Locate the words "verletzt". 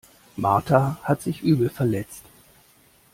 1.69-2.23